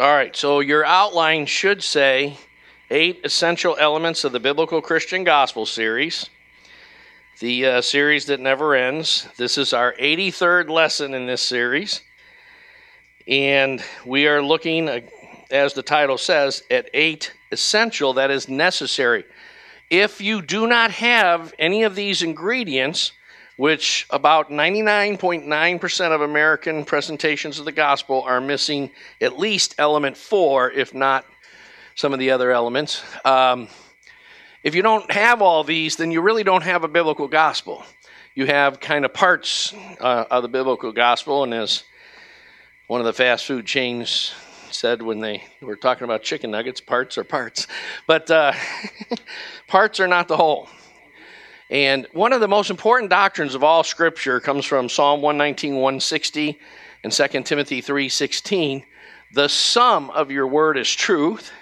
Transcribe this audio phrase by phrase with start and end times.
[0.00, 2.36] All right, so your outline should say
[2.88, 6.30] eight essential elements of the Biblical Christian Gospel series,
[7.40, 9.26] the uh, series that never ends.
[9.38, 12.02] This is our 83rd lesson in this series,
[13.26, 15.00] and we are looking, uh,
[15.50, 19.24] as the title says, at eight essential, that is necessary.
[19.90, 23.10] If you do not have any of these ingredients,
[23.58, 28.88] which about 99.9% of American presentations of the gospel are missing
[29.20, 31.26] at least element four, if not
[31.96, 33.02] some of the other elements.
[33.24, 33.66] Um,
[34.62, 37.82] if you don't have all these, then you really don't have a biblical gospel.
[38.36, 41.82] You have kind of parts uh, of the biblical gospel, and as
[42.86, 44.32] one of the fast food chains
[44.70, 47.66] said when they were talking about chicken nuggets, parts are parts.
[48.06, 48.52] But uh,
[49.66, 50.68] parts are not the whole.
[51.70, 56.58] And one of the most important doctrines of all Scripture comes from Psalm 119, 160,
[57.04, 58.84] and 2 Timothy 3:16.
[59.34, 61.52] The sum of your word is truth,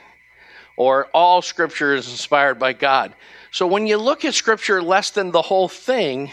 [0.77, 3.15] or all Scripture is inspired by God.
[3.51, 6.33] So when you look at Scripture less than the whole thing,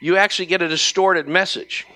[0.00, 1.86] you actually get a distorted message.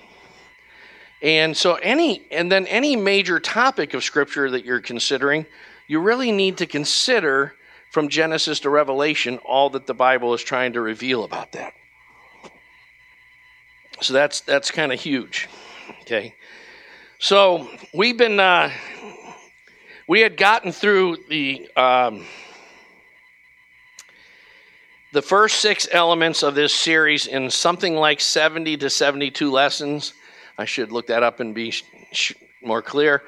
[1.22, 5.46] And so any and then any major topic of Scripture that you're considering,
[5.86, 7.54] you really need to consider
[7.94, 11.74] from Genesis to Revelation all that the Bible is trying to reveal about that.
[14.00, 15.48] So that's that's kind of huge.
[16.00, 16.34] Okay.
[17.20, 18.72] So we've been uh,
[20.08, 22.26] we had gotten through the um,
[25.12, 30.14] the first six elements of this series in something like 70 to 72 lessons.
[30.58, 33.22] I should look that up and be sh- more clear.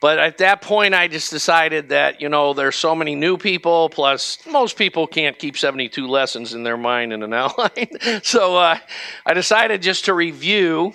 [0.00, 3.88] But at that point, I just decided that, you know, there's so many new people,
[3.88, 7.88] plus most people can't keep 72 lessons in their mind in an outline.
[8.22, 8.78] so uh,
[9.26, 10.94] I decided just to review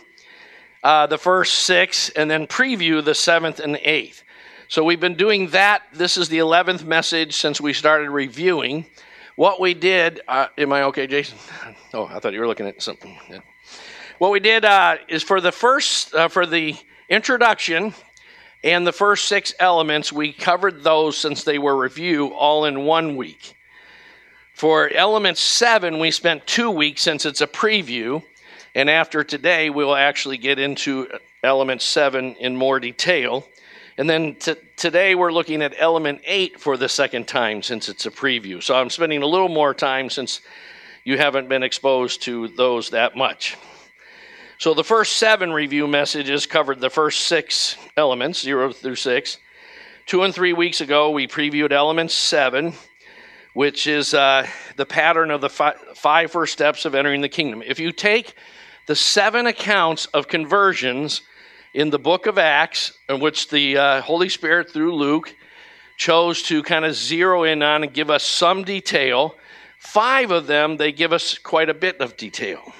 [0.84, 4.24] uh, the first six and then preview the seventh and eighth.
[4.70, 5.84] So we've been doing that.
[5.94, 8.86] This is the 11th message since we started reviewing.
[9.36, 11.38] What we did, uh, am I okay, Jason?
[11.96, 13.16] Oh, I thought you were looking at something.
[13.30, 13.42] Yeah.
[14.18, 16.76] What we did uh, is for the first, uh, for the
[17.08, 17.94] introduction,
[18.64, 23.18] and the first six elements, we covered those since they were review all in one
[23.18, 23.56] week.
[24.54, 28.24] For element seven, we spent two weeks since it's a preview.
[28.76, 31.10] And after today, we'll actually get into
[31.44, 33.46] element seven in more detail.
[33.98, 38.06] And then t- today, we're looking at element eight for the second time since it's
[38.06, 38.64] a preview.
[38.64, 40.42] So I'm spending a little more time since
[41.04, 43.58] you haven't been exposed to those that much.
[44.60, 49.40] So the first seven review messages covered the first six elements, zero through six.
[50.06, 52.74] Two and three weeks ago, we previewed element seven,
[53.54, 57.64] which is uh, the pattern of the fi- five first steps of entering the kingdom.
[57.66, 58.36] If you take
[58.86, 61.22] the seven accounts of conversions
[61.74, 65.36] in the book of Acts, in which the uh, Holy Spirit, through Luke,
[65.98, 69.36] chose to kind of zero in on and give us some detail,
[69.80, 72.74] five of them, they give us quite a bit of detail.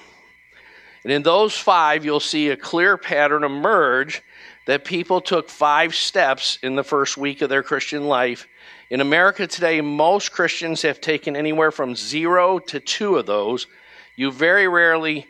[1.04, 4.22] And in those five, you'll see a clear pattern emerge
[4.66, 8.48] that people took five steps in the first week of their Christian life.
[8.88, 13.66] In America today, most Christians have taken anywhere from zero to two of those.
[14.16, 15.26] You very rarely,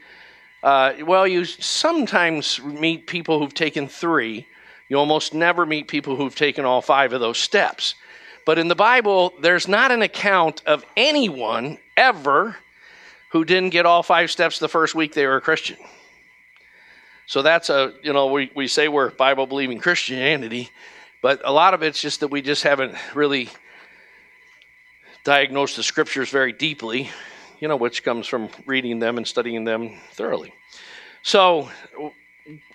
[0.63, 4.47] uh, well, you sometimes meet people who've taken three.
[4.89, 7.97] You almost never meet people who've taken all five of those steps.
[8.47, 12.57] But in the Bible, there's not an account of anyone ever
[13.35, 15.77] who didn't get all five steps the first week they were a Christian.
[17.27, 20.71] So that's a, you know, we, we say we're Bible believing Christianity,
[21.21, 23.49] but a lot of it's just that we just haven't really
[25.25, 27.11] diagnosed the scriptures very deeply,
[27.59, 30.55] you know, which comes from reading them and studying them thoroughly.
[31.23, 31.69] So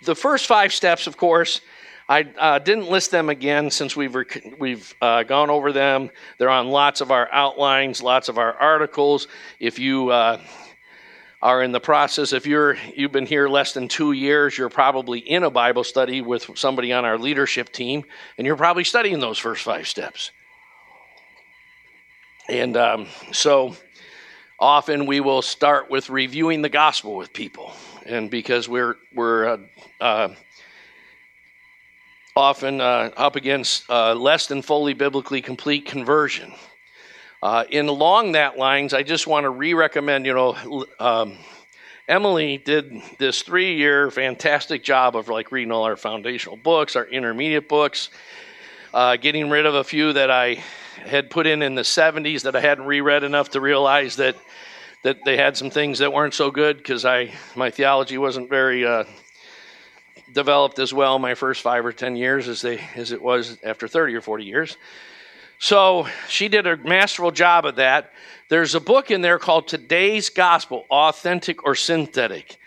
[0.04, 1.62] the first five steps, of course,
[2.10, 6.10] I uh, didn't list them again since we've rec- we've uh, gone over them.
[6.40, 9.28] They're on lots of our outlines, lots of our articles.
[9.60, 10.42] If you uh,
[11.40, 15.20] are in the process, if you're you've been here less than two years, you're probably
[15.20, 18.04] in a Bible study with somebody on our leadership team,
[18.40, 20.32] and you're probably studying those first five steps.
[22.50, 23.76] And um, so
[24.58, 27.72] often we will start with reviewing the gospel with people,
[28.08, 29.58] and because we're we're uh,
[30.02, 30.30] uh,
[32.40, 36.54] often uh, up against uh, less than fully biblically complete conversion.
[37.44, 40.26] Uh, in along that lines, I just want to re-recommend.
[40.26, 41.38] You know, um,
[42.08, 47.70] Emily did this three-year fantastic job of like reading all our foundational books, our intermediate
[47.70, 48.10] books,
[48.94, 50.64] uh, getting rid of a few that I
[51.06, 54.36] had put in in the 70s that I hadn't reread enough to realize that
[55.02, 58.86] that they had some things that weren't so good because I my theology wasn't very
[58.86, 59.04] uh,
[60.34, 63.88] developed as well my first five or ten years as they as it was after
[63.88, 64.78] 30 or 40 years.
[65.60, 68.14] So she did a masterful job of that.
[68.48, 72.58] There's a book in there called Today's Gospel, Authentic or Synthetic.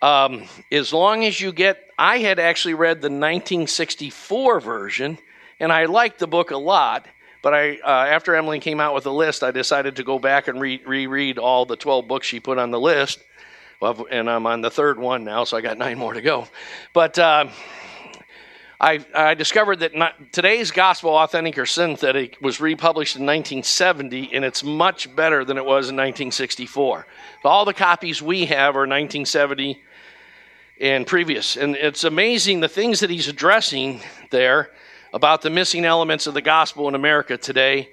[0.00, 5.18] Um, as long as you get, I had actually read the 1964 version,
[5.58, 7.06] and I liked the book a lot.
[7.42, 10.48] But I, uh, after Emily came out with a list, I decided to go back
[10.48, 13.18] and re- reread all the 12 books she put on the list.
[13.80, 16.46] Well, and I'm on the third one now, so I got nine more to go.
[16.92, 17.46] But uh,
[18.78, 24.44] I, I, discovered that not, today's Gospel, Authentic or Synthetic, was republished in 1970, and
[24.44, 27.06] it's much better than it was in 1964.
[27.42, 29.82] So all the copies we have are 1970
[30.78, 31.56] and previous.
[31.56, 34.72] And it's amazing the things that he's addressing there
[35.14, 37.88] about the missing elements of the gospel in America today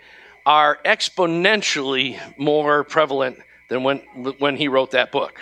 [0.45, 3.99] are exponentially more prevalent than when,
[4.39, 5.41] when he wrote that book.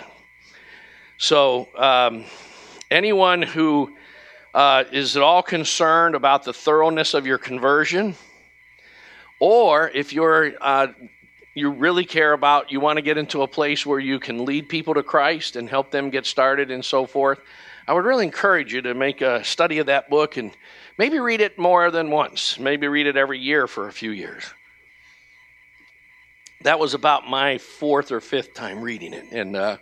[1.18, 2.24] So, um,
[2.90, 3.96] anyone who
[4.52, 8.14] uh, is at all concerned about the thoroughness of your conversion,
[9.38, 10.88] or if you're uh,
[11.54, 14.68] you really care about, you want to get into a place where you can lead
[14.68, 17.40] people to Christ and help them get started and so forth,
[17.88, 20.52] I would really encourage you to make a study of that book and
[20.98, 22.58] maybe read it more than once.
[22.58, 24.44] Maybe read it every year for a few years.
[26.60, 29.78] That was about my fourth or fifth time reading it, and uh,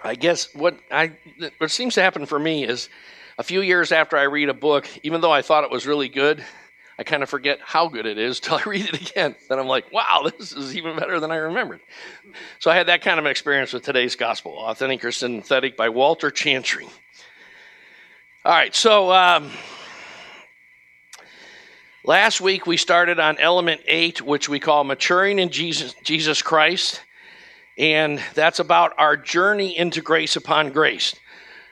[0.00, 1.12] I guess what I
[1.58, 2.88] what seems to happen for me is
[3.36, 6.08] a few years after I read a book, even though I thought it was really
[6.08, 6.44] good,
[6.98, 9.34] I kind of forget how good it is till I read it again.
[9.48, 11.80] Then I'm like, wow, this is even better than I remembered.
[12.58, 16.30] So I had that kind of experience with today's gospel, Authentic or Synthetic by Walter
[16.30, 16.88] Chantry.
[18.44, 19.50] All right, so um,
[22.04, 27.02] last week we started on element eight, which we call maturing in Jesus, Jesus Christ.
[27.78, 31.14] And that's about our journey into grace upon grace.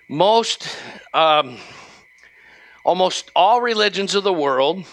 [0.08, 0.68] Most,
[1.12, 1.58] um,
[2.84, 4.84] almost all religions of the world,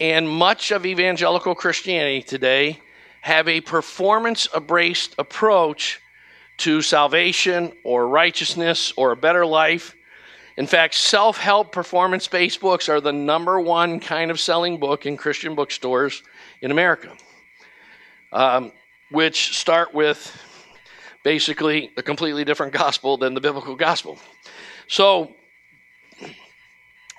[0.00, 2.80] and much of evangelical Christianity today
[3.20, 6.00] have a performance based approach
[6.58, 9.94] to salvation or righteousness or a better life.
[10.56, 15.06] In fact, self help performance based books are the number one kind of selling book
[15.06, 16.22] in Christian bookstores
[16.60, 17.12] in America,
[18.32, 18.72] um,
[19.10, 20.36] which start with
[21.22, 24.18] basically a completely different gospel than the biblical gospel.
[24.88, 25.34] So,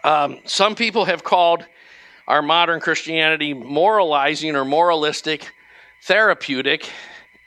[0.03, 1.65] um, some people have called
[2.27, 5.51] our modern Christianity moralizing or moralistic,
[6.03, 6.89] therapeutic,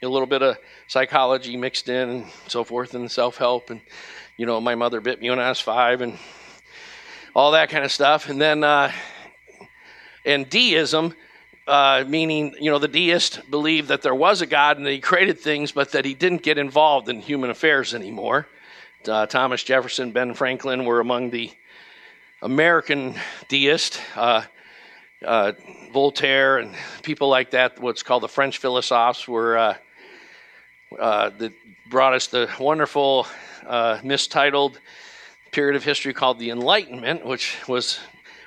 [0.03, 0.57] a little bit of
[0.87, 3.81] psychology mixed in and so forth, and self help, and
[4.37, 6.17] you know, my mother bit me when I was five, and
[7.35, 8.29] all that kind of stuff.
[8.29, 8.91] And then, uh,
[10.25, 11.15] and deism,
[11.71, 14.99] uh, meaning, you know, the deist believed that there was a God and that he
[14.99, 18.45] created things, but that he didn't get involved in human affairs anymore.
[19.07, 21.49] Uh, Thomas Jefferson, Ben Franklin were among the
[22.41, 23.15] American
[23.47, 24.01] deists.
[24.17, 24.43] Uh,
[25.25, 25.53] uh,
[25.93, 29.75] Voltaire and people like that, what's called the French philosophes, were uh,
[30.99, 31.53] that
[31.89, 33.25] brought us the wonderful,
[34.03, 34.77] mistitled
[35.51, 38.01] period of history called the Enlightenment, which was,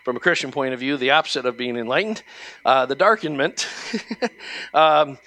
[0.04, 2.22] from a Christian point of view, the opposite of being enlightened,
[2.64, 3.66] uh, the Darkenment.
[4.74, 5.18] um,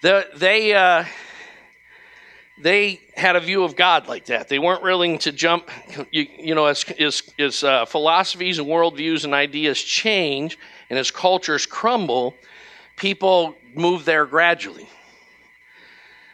[0.00, 1.04] the, they uh,
[2.60, 4.48] they had a view of God like that.
[4.48, 5.68] They weren't willing to jump,
[6.12, 10.58] you, you know, as, as, as uh, philosophies and worldviews and ideas change
[10.88, 12.36] and as cultures crumble,
[12.96, 14.88] people move there gradually.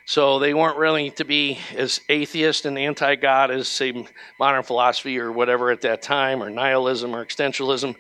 [0.09, 3.93] So they weren't really to be as atheist and anti God as, say,
[4.41, 7.95] modern philosophy or whatever at that time, or nihilism or existentialism,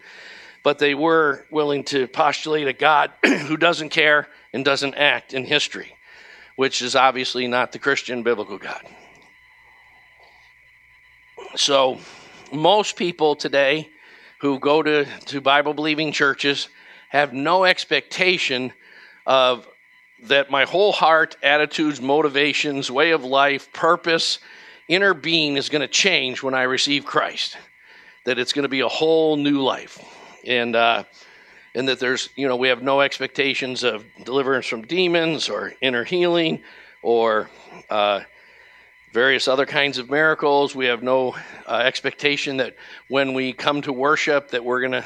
[0.62, 5.44] but they were willing to postulate a God who doesn't care and doesn't act in
[5.44, 5.98] history,
[6.56, 8.80] which is obviously not the Christian biblical God.
[11.56, 11.98] So
[12.50, 13.90] most people today
[14.40, 16.70] who go to, to Bible believing churches
[17.10, 18.72] have no expectation
[19.26, 19.68] of
[20.24, 24.38] that my whole heart, attitudes, motivations, way of life, purpose,
[24.88, 27.56] inner being is going to change when I receive Christ.
[28.24, 30.02] That it's going to be a whole new life.
[30.44, 31.04] And, uh,
[31.74, 36.04] and that there's, you know, we have no expectations of deliverance from demons or inner
[36.04, 36.62] healing
[37.02, 37.48] or
[37.90, 38.20] uh,
[39.12, 40.74] various other kinds of miracles.
[40.74, 42.76] We have no uh, expectation that
[43.08, 45.04] when we come to worship that we're going to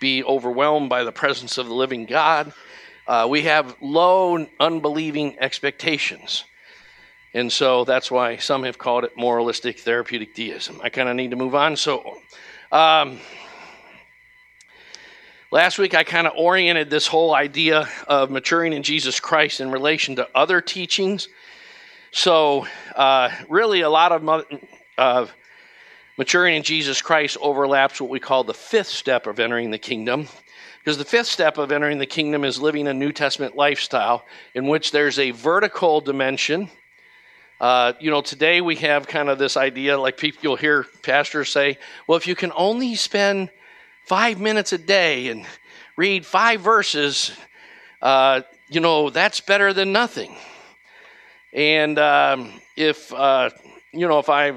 [0.00, 2.52] be overwhelmed by the presence of the living God.
[3.10, 6.44] Uh, we have low, unbelieving expectations.
[7.34, 10.80] And so that's why some have called it moralistic therapeutic deism.
[10.80, 11.74] I kind of need to move on.
[11.74, 12.18] So,
[12.70, 13.18] um,
[15.50, 19.72] last week I kind of oriented this whole idea of maturing in Jesus Christ in
[19.72, 21.26] relation to other teachings
[22.12, 24.44] so, uh, really, a lot of
[24.98, 25.26] uh,
[26.20, 30.28] Maturing in Jesus Christ overlaps what we call the fifth step of entering the kingdom.
[30.80, 34.66] Because the fifth step of entering the kingdom is living a New Testament lifestyle in
[34.66, 36.70] which there's a vertical dimension.
[37.60, 41.50] Uh, you know, today we have kind of this idea, like people you'll hear pastors
[41.50, 43.50] say, well, if you can only spend
[44.06, 45.44] five minutes a day and
[45.96, 47.32] read five verses,
[48.00, 50.34] uh, you know, that's better than nothing.
[51.52, 53.50] And um, if, uh,
[53.92, 54.54] you know, if I,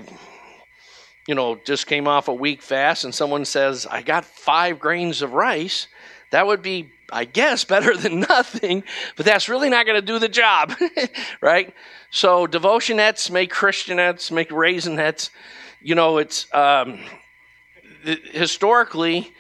[1.28, 5.22] you know, just came off a week fast and someone says, I got five grains
[5.22, 5.88] of rice,
[6.34, 8.84] that would be, I guess, better than nothing,
[9.16, 10.74] but that's really not going to do the job,
[11.42, 11.74] right?
[12.10, 15.30] So devotionettes make Christianettes, make raisinets.
[15.82, 17.00] You know, it's um,
[18.32, 19.32] historically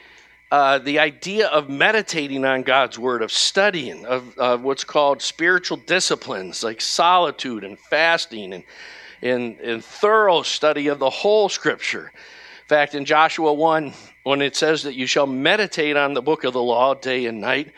[0.51, 5.77] uh, the idea of meditating on God's word, of studying, of, of what's called spiritual
[5.77, 8.63] disciplines like solitude and fasting and,
[9.23, 12.11] and, and thorough study of the whole scripture.
[12.13, 13.93] In fact, in Joshua 1,
[14.23, 17.41] when it says that you shall meditate on the book of the law day and
[17.41, 17.73] night,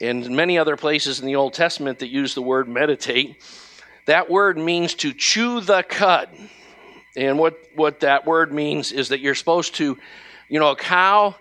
[0.00, 3.42] and many other places in the Old Testament that use the word meditate,
[4.06, 6.28] that word means to chew the cud.
[7.16, 9.98] And what, what that word means is that you're supposed to,
[10.48, 11.34] you know, a cow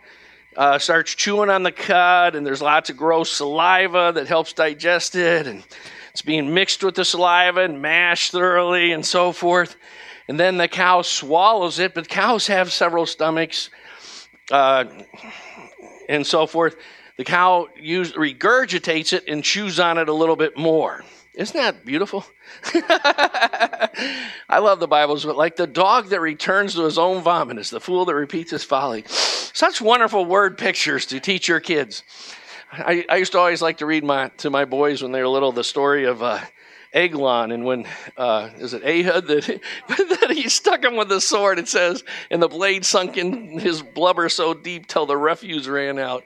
[0.58, 5.16] uh, starts chewing on the cud, and there's lots of gross saliva that helps digest
[5.16, 5.64] it, and
[6.12, 9.76] it's being mixed with the saliva and mashed thoroughly and so forth.
[10.28, 13.70] And then the cow swallows it, but cows have several stomachs
[14.52, 14.86] uh,
[16.08, 16.76] and so forth.
[17.18, 21.04] The cow use, regurgitates it and chews on it a little bit more.
[21.34, 22.26] Isn't that beautiful?
[24.50, 27.70] I love the Bibles, but like the dog that returns to his own vomit is
[27.70, 29.04] the fool that repeats his folly.
[29.08, 32.04] Such wonderful word pictures to teach your kids.
[32.72, 35.28] I, I used to always like to read my to my boys when they were
[35.28, 36.40] little the story of uh,
[36.94, 37.86] Eglon, and when
[38.18, 39.62] uh, is it Ahud that,
[40.20, 41.60] that he stuck him with the sword?
[41.60, 46.00] It says, and the blade sunk in his blubber so deep till the refuse ran
[46.00, 46.24] out.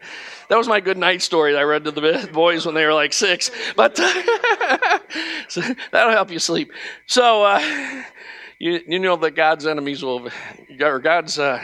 [0.48, 3.12] That was my good night story I read to the boys when they were like
[3.12, 3.52] six.
[3.76, 3.98] But
[5.50, 6.72] so that'll help you sleep.
[7.08, 8.04] So uh,
[8.58, 10.30] you you know that God's enemies will,
[10.80, 11.62] or God's uh,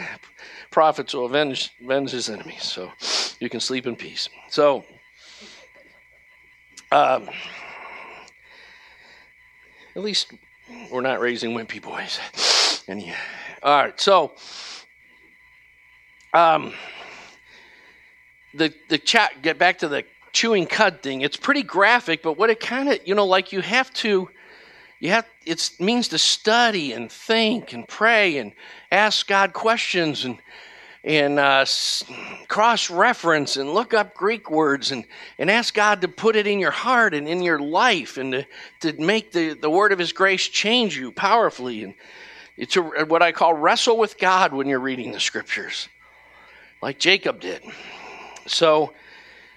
[0.70, 2.64] prophets will avenge avenge his enemies.
[2.64, 2.92] So
[3.38, 4.28] you can sleep in peace.
[4.48, 4.84] So.
[6.92, 7.28] Um,
[9.96, 10.32] at least
[10.90, 12.18] we're not raising wimpy boys.
[12.88, 13.12] Any,
[13.62, 14.32] all right, so
[16.32, 16.72] um,
[18.54, 19.42] the the chat.
[19.42, 21.20] Get back to the chewing cud thing.
[21.22, 24.30] It's pretty graphic, but what it kind of you know like you have to
[25.00, 28.52] you have it means to study and think and pray and
[28.92, 30.38] ask God questions and
[31.02, 31.64] and uh,
[32.48, 35.04] cross reference and look up Greek words and,
[35.38, 38.46] and ask God to put it in your heart and in your life and to,
[38.80, 41.84] to make the, the word of His grace change you powerfully.
[41.84, 41.94] And
[42.56, 45.88] it's a, what I call wrestle with God when you're reading the scriptures,
[46.82, 47.62] like Jacob did.
[48.46, 48.92] So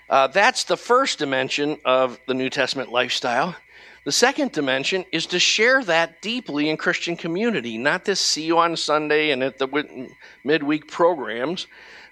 [0.10, 3.56] uh, that's the first dimension of the New Testament lifestyle.
[4.04, 8.60] The second dimension is to share that deeply in Christian community, not to see you
[8.60, 10.10] on Sunday and at the
[10.44, 11.68] midweek programs,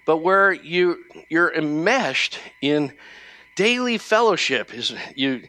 [0.06, 2.92] but where you you're enmeshed in
[3.56, 4.72] daily fellowship.
[4.72, 5.42] Is you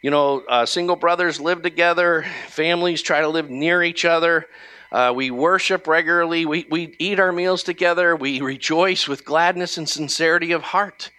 [0.00, 4.46] you know uh, single brothers live together, families try to live near each other.
[4.90, 6.46] Uh, we worship regularly.
[6.46, 8.16] We, we eat our meals together.
[8.16, 11.10] We rejoice with gladness and sincerity of heart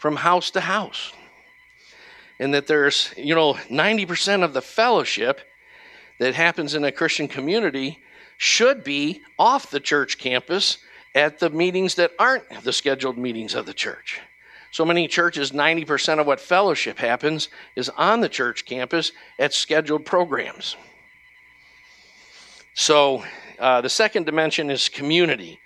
[0.00, 1.12] from house to house
[2.38, 5.40] and that there's, you know, 90% of the fellowship
[6.18, 7.98] that happens in a Christian community
[8.36, 10.78] should be off the church campus
[11.14, 14.20] at the meetings that aren't the scheduled meetings of the church.
[14.70, 20.06] So many churches, 90% of what fellowship happens is on the church campus at scheduled
[20.06, 20.76] programs.
[22.74, 23.22] So
[23.58, 25.60] uh, the second dimension is community.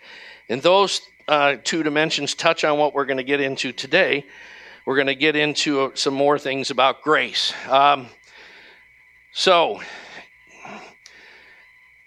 [0.48, 4.24] And those uh, two dimensions touch on what we're going to get into today
[4.86, 7.52] we're going to get into some more things about grace.
[7.68, 8.06] Um,
[9.32, 9.80] so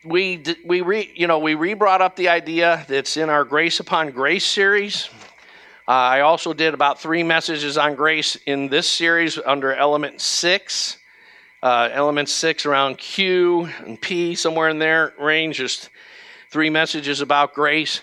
[0.06, 3.82] we we re, you know we re brought up the idea that's in our Grace
[3.82, 5.10] Upon Grace series.
[5.90, 10.98] Uh, I also did about three messages on grace in this series under element six.
[11.62, 15.90] Uh, element six around Q and P, somewhere in there range, just
[16.50, 18.00] three messages about grace.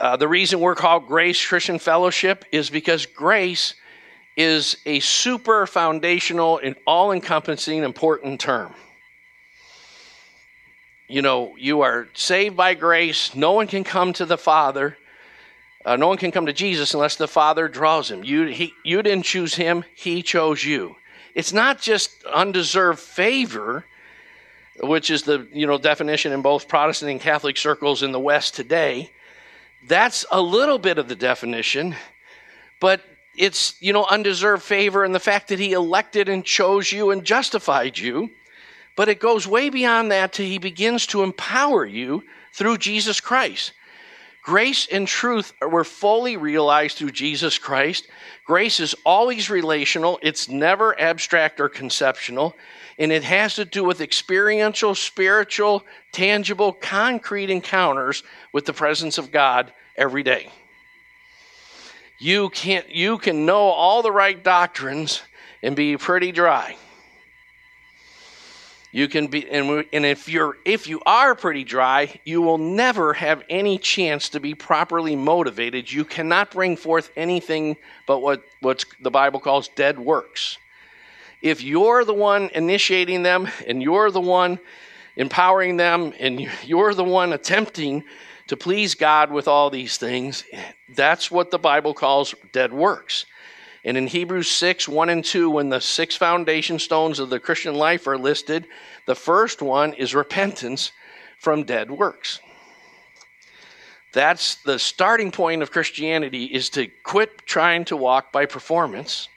[0.00, 3.74] Uh, the reason we're called Grace Christian Fellowship is because grace
[4.36, 8.74] is a super foundational and all encompassing important term.
[11.08, 13.34] You know, you are saved by grace.
[13.34, 14.96] No one can come to the Father.
[15.84, 18.22] Uh, no one can come to Jesus unless the Father draws him.
[18.22, 20.96] You, he, you didn't choose him, he chose you.
[21.34, 23.84] It's not just undeserved favor.
[24.82, 28.54] which is the you know definition in both Protestant and Catholic circles in the West
[28.54, 29.10] today.
[29.86, 31.94] That's a little bit of the definition,
[32.80, 33.02] but
[33.36, 37.24] it's you know undeserved favor and the fact that he elected and chose you and
[37.24, 38.30] justified you.
[38.96, 43.72] But it goes way beyond that till he begins to empower you through Jesus Christ.
[44.42, 48.08] Grace and truth were fully realized through Jesus Christ.
[48.44, 52.56] Grace is always relational, it's never abstract or conceptual
[53.00, 55.82] and it has to do with experiential, spiritual,
[56.12, 58.22] tangible, concrete encounters
[58.52, 60.50] with the presence of God every day.
[62.20, 65.22] You can't you can know all the right doctrines
[65.62, 66.76] and be pretty dry.
[68.92, 73.14] You can be and, and if you're if you are pretty dry, you will never
[73.14, 75.90] have any chance to be properly motivated.
[75.90, 80.58] You cannot bring forth anything but what what the Bible calls dead works
[81.42, 84.58] if you're the one initiating them and you're the one
[85.16, 88.04] empowering them and you're the one attempting
[88.50, 90.42] to please God with all these things,
[90.96, 93.24] that's what the Bible calls dead works.
[93.84, 97.76] And in Hebrews 6 1 and 2, when the six foundation stones of the Christian
[97.76, 98.66] life are listed,
[99.06, 100.90] the first one is repentance
[101.38, 102.40] from dead works.
[104.12, 109.28] That's the starting point of Christianity is to quit trying to walk by performance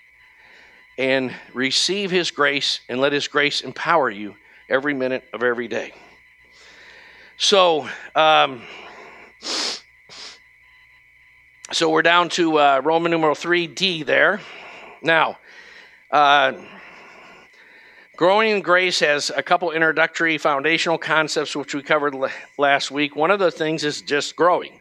[0.98, 4.34] and receive His grace and let His grace empower you
[4.70, 5.94] every minute of every day.
[7.38, 8.64] So, um,
[11.74, 14.40] so we're down to uh, Roman numeral 3D there.
[15.02, 15.40] Now,
[16.12, 16.54] uh,
[18.16, 22.16] growing in grace has a couple introductory foundational concepts which we covered
[22.60, 23.16] last week.
[23.16, 24.80] One of the things is just growing.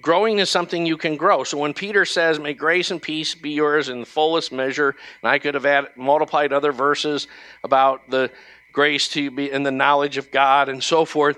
[0.00, 1.42] Growing is something you can grow.
[1.42, 4.90] So when Peter says, May grace and peace be yours in the fullest measure,
[5.22, 7.26] and I could have added, multiplied other verses
[7.64, 8.30] about the
[8.72, 11.36] grace to be in the knowledge of God and so forth.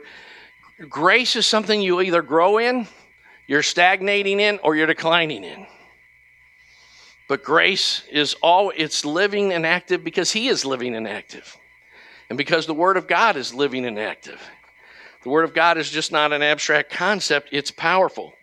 [0.91, 2.87] Grace is something you either grow in,
[3.47, 5.67] you're stagnating in, or you're declining in.
[7.29, 11.57] But grace is all it's living and active because he is living and active.
[12.29, 14.41] And because the word of God is living and active.
[15.25, 18.35] The Word of God is just not an abstract concept, it's powerful.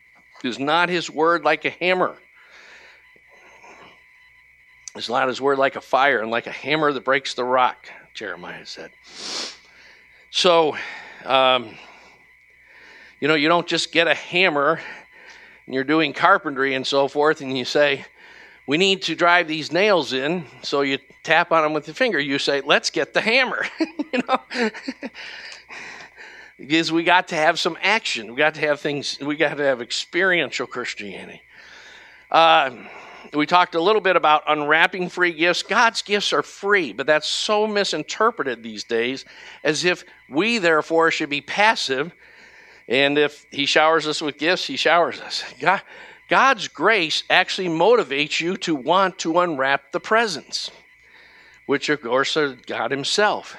[0.43, 2.17] Is not His Word like a hammer.
[4.95, 7.87] It's not His Word like a fire and like a hammer that breaks the rock,
[8.15, 8.89] Jeremiah said.
[10.31, 10.75] So,
[11.23, 11.77] um,
[13.21, 14.81] you know, you don't just get a hammer
[15.65, 18.03] and you're doing carpentry and so forth and you say,
[18.67, 20.43] we need to drive these nails in.
[20.63, 22.19] So you tap on them with your finger.
[22.19, 23.65] You say, let's get the hammer.
[23.79, 24.71] you know?
[26.57, 28.31] because we got to have some action.
[28.31, 31.43] We got to have things, we got to have experiential Christianity.
[32.31, 32.71] Uh,
[33.33, 35.61] we talked a little bit about unwrapping free gifts.
[35.61, 39.25] God's gifts are free, but that's so misinterpreted these days
[39.63, 42.13] as if we, therefore, should be passive.
[42.87, 45.43] And if He showers us with gifts, He showers us.
[45.59, 45.81] God,
[46.29, 50.71] God's grace actually motivates you to want to unwrap the presents,
[51.65, 53.57] which, of course, are God Himself.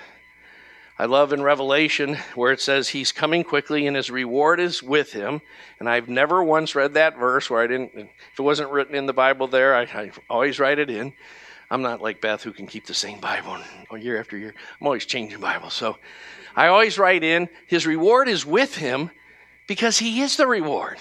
[0.99, 5.13] I love in Revelation where it says he's coming quickly and his reward is with
[5.13, 5.41] him.
[5.81, 9.07] And I've never once read that verse where I didn't, if it wasn't written in
[9.07, 11.13] the Bible there, I, I always write it in.
[11.73, 13.59] I'm not like Beth who can keep the same Bible
[13.99, 14.55] year after year.
[14.81, 15.73] I'm always changing Bibles.
[15.73, 15.97] So
[16.55, 19.11] I always write in his reward is with him
[19.67, 20.99] because he is the reward.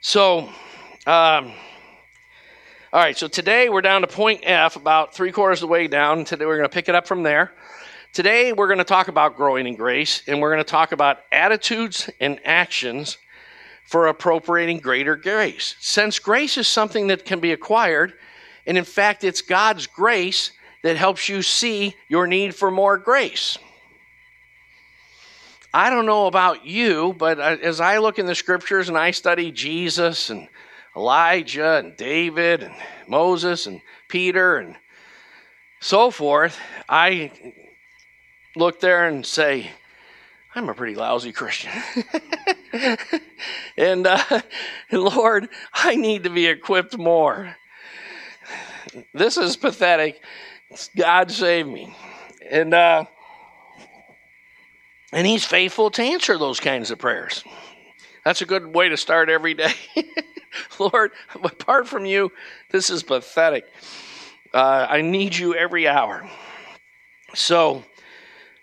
[0.00, 0.48] So,
[1.06, 1.52] um,
[2.92, 5.88] all right, so today we're down to point F, about three quarters of the way
[5.88, 6.24] down.
[6.24, 7.52] Today we're going to pick it up from there.
[8.12, 11.18] Today we're going to talk about growing in grace, and we're going to talk about
[11.32, 13.18] attitudes and actions
[13.84, 15.74] for appropriating greater grace.
[15.80, 18.14] Since grace is something that can be acquired,
[18.64, 23.58] and in fact, it's God's grace that helps you see your need for more grace.
[25.72, 29.50] I don't know about you, but as I look in the scriptures and I study
[29.50, 30.48] Jesus and
[30.96, 32.74] Elijah and David and
[33.06, 34.76] Moses and Peter and
[35.80, 36.58] so forth,
[36.88, 37.30] I
[38.56, 39.70] look there and say,
[40.54, 41.70] I'm a pretty lousy Christian.
[43.76, 44.40] and uh,
[44.90, 47.54] Lord, I need to be equipped more.
[49.12, 50.22] This is pathetic.
[50.96, 51.94] God save me.
[52.50, 53.04] And uh,
[55.12, 57.44] and he's faithful to answer those kinds of prayers.
[58.24, 59.72] That's a good way to start every day.
[60.78, 62.32] Lord, apart from you,
[62.70, 63.66] this is pathetic.
[64.52, 66.28] Uh, I need you every hour.
[67.34, 67.84] So,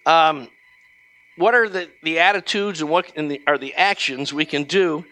[0.06, 0.50] um,
[1.38, 5.06] what are the, the attitudes and what the, are the actions we can do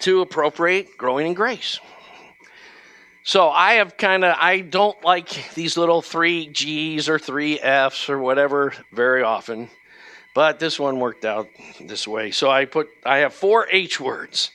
[0.00, 1.78] to appropriate growing in grace?
[3.30, 8.08] So I have kind of, I don't like these little three G's or three F's
[8.08, 9.70] or whatever very often,
[10.34, 11.46] but this one worked out
[11.80, 12.32] this way.
[12.32, 14.50] So I put, I have four H words.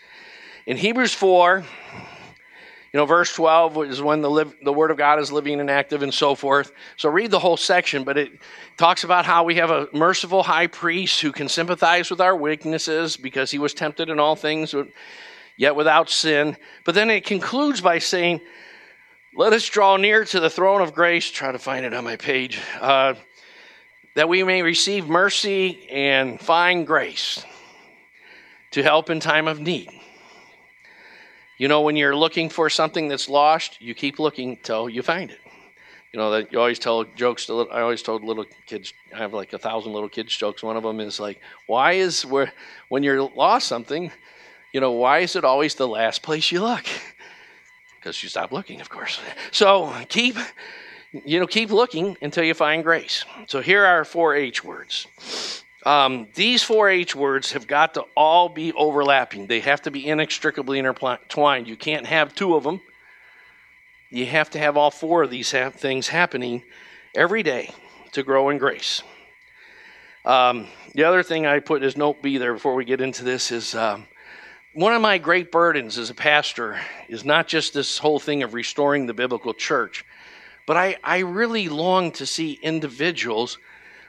[0.66, 5.20] In Hebrews 4, you know, verse 12 is when the, live, the Word of God
[5.20, 6.74] is living and active and so forth.
[6.98, 8.34] So read the whole section, but it
[8.76, 13.16] talks about how we have a merciful high priest who can sympathize with our weaknesses
[13.16, 14.76] because he was tempted in all things,
[15.56, 16.58] yet without sin.
[16.84, 18.42] But then it concludes by saying,
[19.36, 21.30] let us draw near to the throne of grace.
[21.30, 22.62] Try to find it on my page.
[22.80, 23.16] Uh,
[24.16, 27.44] that we may receive mercy and find grace
[28.72, 29.90] to help in time of need.
[31.58, 35.30] You know, when you're looking for something that's lost, you keep looking till you find
[35.30, 35.40] it.
[36.14, 37.46] You know that you always tell jokes.
[37.48, 38.94] To, I always told little kids.
[39.14, 40.64] I have like a thousand little kids jokes.
[40.64, 42.54] One of them is like, "Why is where
[42.88, 44.12] when you're lost something,
[44.72, 46.86] you know, why is it always the last place you look?"
[48.06, 49.20] Because you stop looking, of course.
[49.50, 50.38] So keep,
[51.12, 53.26] you know, keep looking until you find grace.
[53.48, 55.08] So here are four H words.
[55.88, 59.48] Um, these four H words have got to all be overlapping.
[59.48, 61.68] They have to be inextricably intertwined.
[61.68, 62.80] You can't have two of them.
[64.12, 66.62] You have to have all four of these ha- things happening
[67.16, 67.74] every day
[68.12, 69.02] to grow in grace.
[70.26, 73.52] Um, the other thing I put as note B there before we get into this
[73.52, 74.06] is um,
[74.76, 78.54] one of my great burdens as a pastor is not just this whole thing of
[78.54, 80.04] restoring the biblical church,
[80.66, 83.58] but I, I really long to see individuals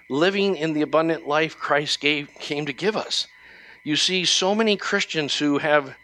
[0.08, 3.28] living in the abundant life Christ gave, came to give us.
[3.84, 5.94] You see so many Christians who have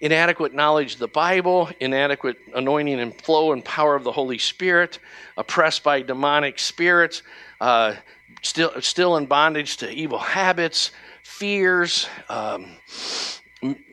[0.00, 4.98] inadequate knowledge of the Bible, inadequate anointing and flow and power of the Holy Spirit,
[5.36, 7.22] oppressed by demonic spirits,
[7.60, 7.94] uh,
[8.40, 10.90] still, still in bondage to evil habits,
[11.22, 12.08] fears.
[12.30, 12.78] Um,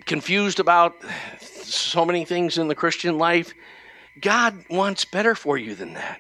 [0.06, 0.96] confused about
[1.42, 3.54] so many things in the Christian life,
[4.20, 6.20] God wants better for you than that.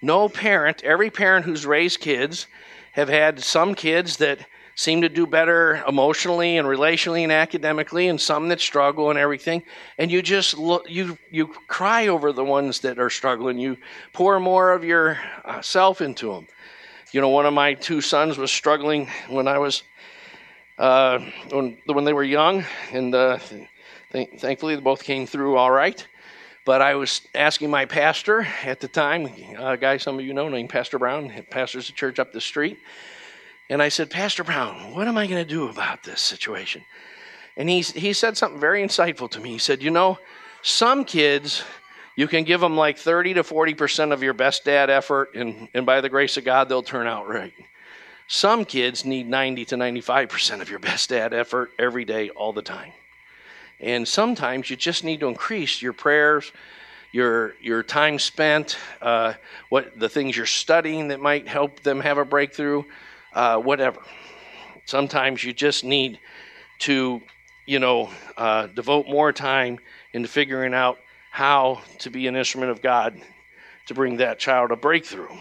[0.00, 2.46] No parent, every parent who's raised kids,
[2.92, 4.38] have had some kids that
[4.76, 9.62] seem to do better emotionally and relationally and academically and some that struggle and everything.
[9.98, 13.58] And you just look you you cry over the ones that are struggling.
[13.58, 13.78] You
[14.12, 16.48] pour more of yourself uh, into them
[17.14, 19.84] you know one of my two sons was struggling when i was
[20.78, 21.18] uh,
[21.50, 23.38] when, when they were young, and uh,
[24.12, 26.06] th- thankfully they both came through all right.
[26.64, 29.26] But I was asking my pastor at the time,
[29.58, 32.78] a guy some of you know named Pastor Brown, pastors a church up the street.
[33.68, 36.84] And I said, Pastor Brown, what am I going to do about this situation?
[37.56, 39.50] And he, he said something very insightful to me.
[39.50, 40.18] He said, You know,
[40.62, 41.62] some kids,
[42.16, 45.84] you can give them like 30 to 40% of your best dad effort, and, and
[45.84, 47.52] by the grace of God, they'll turn out right.
[48.34, 52.62] Some kids need 90 to 95% of your best dad effort every day, all the
[52.62, 52.90] time.
[53.78, 56.50] And sometimes you just need to increase your prayers,
[57.12, 59.34] your your time spent, uh,
[59.68, 62.82] what the things you're studying that might help them have a breakthrough,
[63.34, 64.00] uh, whatever.
[64.84, 66.18] Sometimes you just need
[66.80, 67.22] to,
[67.66, 69.78] you know, uh, devote more time
[70.12, 70.98] into figuring out
[71.30, 73.14] how to be an instrument of God
[73.86, 75.36] to bring that child a breakthrough.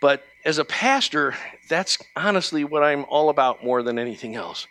[0.00, 1.34] But as a pastor,
[1.68, 4.66] that's honestly what I'm all about more than anything else.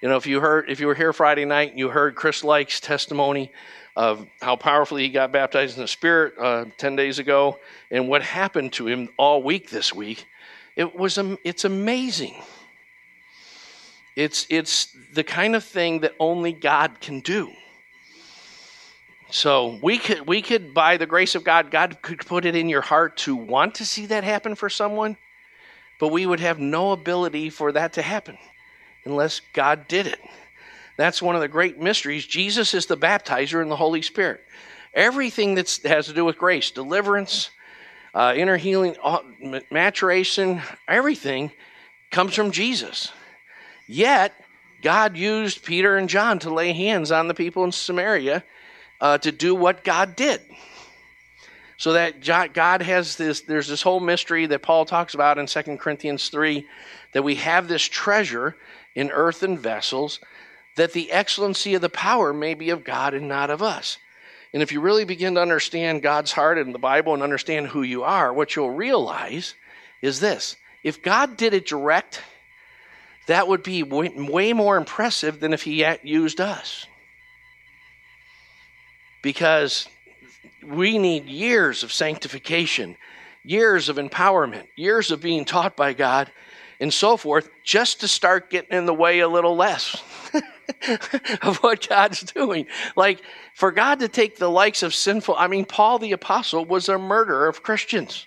[0.00, 2.42] You know, if you heard, if you were here Friday night and you heard Chris
[2.42, 3.52] Lake's testimony
[3.94, 7.58] of how powerfully he got baptized in the Spirit uh, ten days ago,
[7.90, 10.26] and what happened to him all week this week,
[10.76, 12.34] it was it's amazing.
[14.16, 17.52] It's it's the kind of thing that only God can do.
[19.30, 22.68] So we could we could by the grace of God, God could put it in
[22.68, 25.16] your heart to want to see that happen for someone,
[26.02, 28.36] but we would have no ability for that to happen
[29.04, 30.18] unless God did it.
[30.96, 32.26] That's one of the great mysteries.
[32.26, 34.42] Jesus is the baptizer in the Holy Spirit.
[34.94, 37.50] Everything that has to do with grace, deliverance,
[38.14, 38.96] uh, inner healing,
[39.70, 41.52] maturation, everything
[42.10, 43.12] comes from Jesus.
[43.86, 44.34] Yet,
[44.82, 48.42] God used Peter and John to lay hands on the people in Samaria
[49.00, 50.40] uh, to do what God did.
[51.82, 52.20] So that
[52.54, 56.64] God has this, there's this whole mystery that Paul talks about in 2 Corinthians 3
[57.12, 58.54] that we have this treasure
[58.94, 60.20] in earthen vessels,
[60.76, 63.98] that the excellency of the power may be of God and not of us.
[64.52, 67.82] And if you really begin to understand God's heart and the Bible and understand who
[67.82, 69.56] you are, what you'll realize
[70.02, 72.22] is this if God did it direct,
[73.26, 76.86] that would be way more impressive than if He used us
[79.20, 79.88] because
[80.64, 82.96] we need years of sanctification,
[83.44, 86.30] years of empowerment, years of being taught by God,
[86.80, 90.02] and so forth, just to start getting in the way a little less.
[91.42, 92.66] of what God's doing.
[92.96, 93.20] Like,
[93.54, 96.98] for God to take the likes of sinful, I mean, Paul the Apostle was a
[96.98, 98.26] murderer of Christians,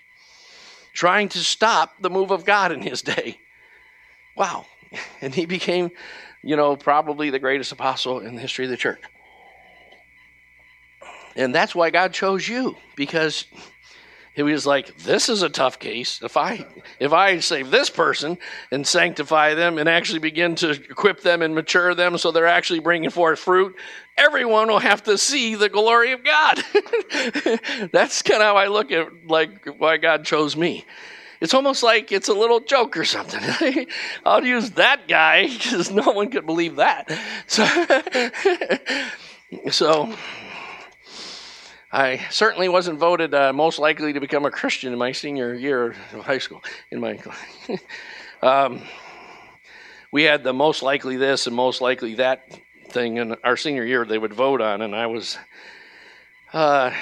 [0.92, 3.38] trying to stop the move of God in his day.
[4.36, 4.66] Wow.
[5.20, 5.90] And he became,
[6.42, 9.00] you know, probably the greatest apostle in the history of the church.
[11.36, 13.44] And that's why God chose you, because
[14.32, 16.20] he was like, "This is a tough case.
[16.22, 16.66] If I
[16.98, 18.38] if I save this person
[18.70, 22.80] and sanctify them and actually begin to equip them and mature them so they're actually
[22.80, 23.76] bringing forth fruit,
[24.16, 26.62] everyone will have to see the glory of God."
[27.92, 30.84] That's kind of how I look at like why God chose me.
[31.40, 33.86] It's almost like it's a little joke or something.
[34.24, 37.10] I'll use that guy because no one could believe that.
[37.48, 37.64] So,
[39.70, 40.14] so
[41.96, 45.96] I certainly wasn't voted uh, most likely to become a Christian in my senior year
[46.12, 46.62] of high school.
[46.90, 47.18] In my,
[48.42, 48.82] um,
[50.12, 52.52] we had the most likely this and most likely that
[52.90, 55.38] thing in our senior year they would vote on, and I was,
[56.52, 56.92] uh,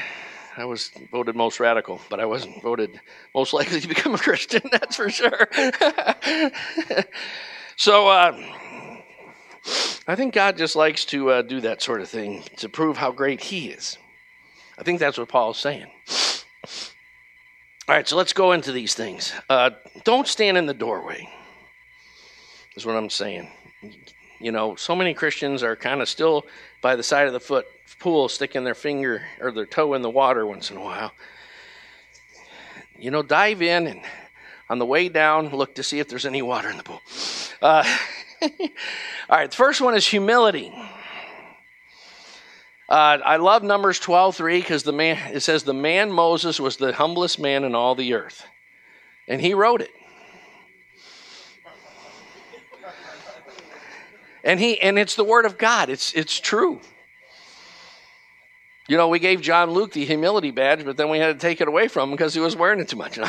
[0.57, 3.00] I was voted most radical, but I wasn't voted
[3.35, 4.62] most likely to become a Christian.
[4.70, 5.48] That's for sure.
[7.76, 8.07] so.
[8.07, 8.40] Uh,
[10.07, 13.11] I think God just likes to uh, do that sort of thing to prove how
[13.11, 13.96] great He is.
[14.78, 15.87] I think that's what Paul's saying.
[17.87, 19.32] All right, so let's go into these things.
[19.48, 19.70] Uh,
[20.04, 21.28] don't stand in the doorway,
[22.76, 23.48] is what I'm saying.
[24.40, 26.46] You know, so many Christians are kind of still
[26.80, 27.66] by the side of the foot
[27.98, 31.12] pool, sticking their finger or their toe in the water once in a while.
[32.98, 34.00] You know, dive in and
[34.70, 37.02] on the way down, look to see if there's any water in the pool.
[37.60, 37.84] Uh,
[38.42, 38.48] all
[39.30, 40.72] right, the first one is humility.
[42.88, 46.76] Uh, I love Numbers 12, 3, because the man it says the man Moses was
[46.76, 48.46] the humblest man in all the earth.
[49.26, 49.90] And he wrote it.
[54.44, 55.88] And he and it's the word of God.
[55.88, 56.80] It's it's true.
[58.86, 61.62] You know, we gave John Luke the humility badge, but then we had to take
[61.62, 63.16] it away from him because he was wearing it too much.
[63.18, 63.26] no,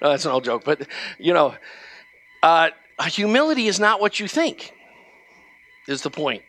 [0.00, 0.64] that's an old joke.
[0.64, 1.54] But you know,
[2.42, 2.70] uh,
[3.04, 4.72] humility is not what you think.
[5.86, 6.42] Is the point.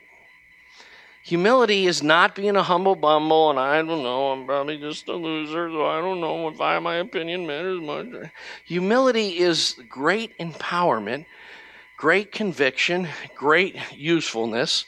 [1.24, 5.14] Humility is not being a humble bumble, and I don't know, I'm probably just a
[5.14, 8.08] loser, so I don't know if I, my opinion matters much.
[8.66, 11.26] Humility is great empowerment,
[11.98, 14.86] great conviction, great usefulness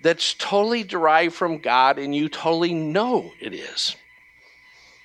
[0.00, 3.94] that's totally derived from God, and you totally know it is.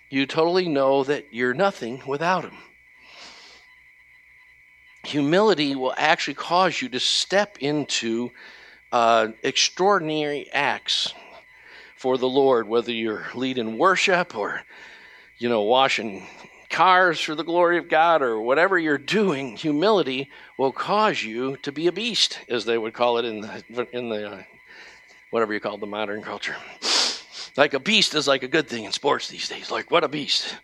[0.09, 2.57] You totally know that you're nothing without Him.
[5.03, 8.31] Humility will actually cause you to step into
[8.91, 11.13] uh, extraordinary acts
[11.95, 14.61] for the Lord, whether you're leading worship or,
[15.37, 16.25] you know, washing
[16.69, 21.71] cars for the glory of God or whatever you're doing, humility will cause you to
[21.71, 24.43] be a beast, as they would call it in the in the uh,
[25.31, 26.55] whatever you call the modern culture.
[27.55, 29.71] Like a beast is like a good thing in sports these days.
[29.71, 30.55] Like what a beast!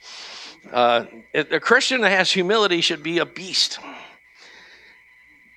[0.72, 3.80] Uh, a Christian that has humility should be a beast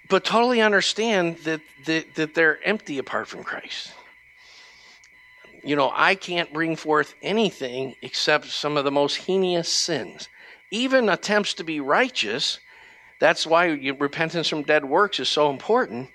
[0.08, 3.92] but totally understand that, that, that they're empty apart from Christ.
[5.64, 10.28] You know, I can't bring forth anything except some of the most heinous sins.
[10.70, 12.60] Even attempts to be righteous,
[13.18, 13.66] that's why
[13.98, 16.10] repentance from dead works is so important.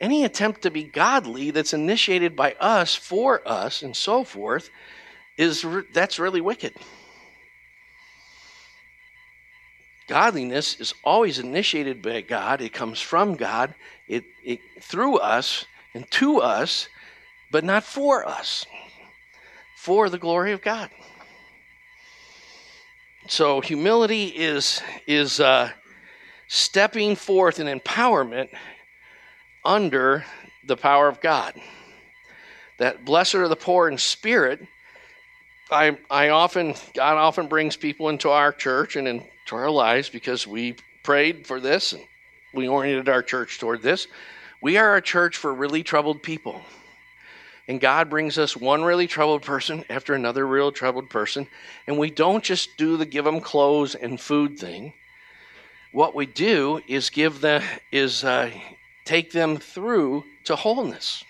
[0.00, 4.70] Any attempt to be godly that's initiated by us, for us, and so forth,
[5.36, 6.74] is that's really wicked.
[10.08, 12.62] Godliness is always initiated by God.
[12.62, 13.74] It comes from God,
[14.08, 16.88] it, it through us and to us,
[17.50, 18.66] but not for us.
[19.76, 20.90] For the glory of God.
[23.28, 25.70] So humility is is uh,
[26.46, 28.48] stepping forth in empowerment
[29.64, 30.24] under
[30.64, 31.54] the power of God.
[32.78, 34.66] That blessed are the poor in spirit.
[35.70, 40.08] I I often God often brings people into our church and in to our lives
[40.08, 42.02] because we prayed for this and
[42.54, 44.06] we oriented our church toward this.
[44.60, 46.62] We are a church for really troubled people.
[47.66, 51.46] And God brings us one really troubled person after another real troubled person.
[51.86, 54.94] And we don't just do the give them clothes and food thing.
[55.92, 58.50] What we do is give the is uh,
[59.04, 61.24] take them through to wholeness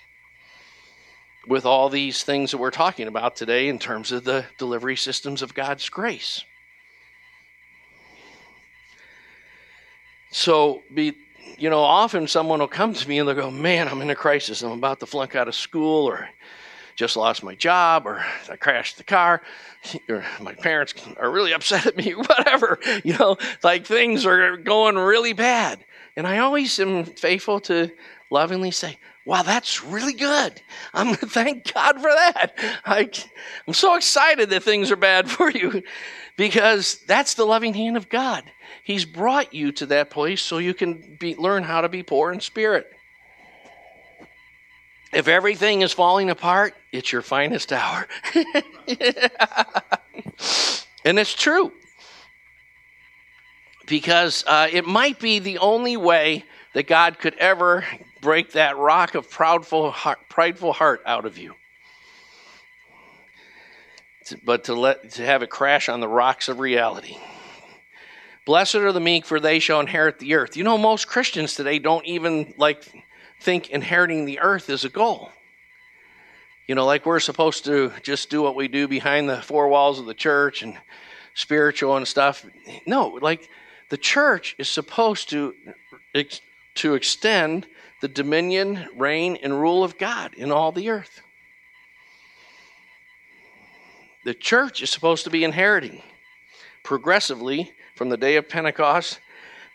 [1.46, 5.42] with all these things that we're talking about today in terms of the delivery systems
[5.42, 6.44] of God's grace.
[10.30, 11.14] So be
[11.58, 14.14] you know, often someone will come to me and they'll go, Man, I'm in a
[14.14, 14.62] crisis.
[14.62, 16.28] I'm about to flunk out of school or
[16.94, 19.42] just lost my job or I crashed the car
[20.08, 22.78] or my parents are really upset at me, whatever.
[23.04, 25.84] You know, like things are going really bad.
[26.16, 27.90] And I always am faithful to
[28.30, 30.60] lovingly say, Wow, that's really good.
[30.94, 32.52] I'm thank God for that.
[32.84, 33.10] I,
[33.66, 35.82] I'm so excited that things are bad for you
[36.36, 38.44] because that's the loving hand of God.
[38.84, 42.32] He's brought you to that place so you can be, learn how to be poor
[42.32, 42.90] in spirit.
[45.12, 48.06] If everything is falling apart, it's your finest hour.
[51.04, 51.72] and it's true.
[53.86, 57.86] Because uh, it might be the only way that God could ever
[58.20, 61.54] break that rock of proudful heart, prideful heart out of you.
[64.44, 67.16] But to let to have it crash on the rocks of reality.
[68.48, 70.56] Blessed are the meek, for they shall inherit the earth.
[70.56, 72.82] You know, most Christians today don't even like
[73.42, 75.30] think inheriting the earth is a goal.
[76.66, 80.00] You know, like we're supposed to just do what we do behind the four walls
[80.00, 80.78] of the church and
[81.34, 82.46] spiritual and stuff.
[82.86, 83.50] No, like
[83.90, 85.54] the church is supposed to
[86.76, 87.66] to extend
[88.00, 91.20] the dominion, reign, and rule of God in all the earth.
[94.24, 96.00] The church is supposed to be inheriting
[96.82, 99.18] progressively from the day of Pentecost